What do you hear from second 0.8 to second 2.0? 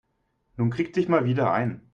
dich mal wieder ein.